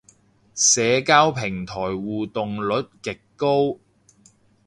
[0.55, 3.77] 社交平台互動率極高